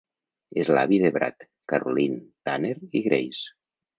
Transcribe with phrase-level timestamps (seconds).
[0.61, 2.17] És l'avi de Brad, Caroline,
[2.49, 3.55] Tanner i Grace.